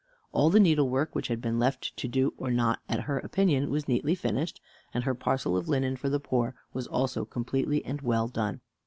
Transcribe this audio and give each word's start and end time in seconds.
All 0.31 0.49
the 0.49 0.59
needlework 0.59 1.13
which 1.13 1.27
had 1.27 1.41
been 1.41 1.59
left 1.59 1.95
to 1.97 2.07
do 2.07 2.33
or 2.35 2.49
not, 2.49 2.79
at 2.89 3.01
her 3.01 3.23
option, 3.23 3.69
was 3.69 3.87
neatly 3.87 4.15
finished; 4.15 4.59
and 4.95 5.03
her 5.03 5.13
parcel 5.13 5.55
of 5.55 5.69
linen 5.69 5.95
for 5.95 6.09
the 6.09 6.19
poor 6.19 6.55
was 6.73 6.87
also 6.87 7.23
completely 7.23 7.85
and 7.85 8.01
well 8.01 8.27
done. 8.27 8.61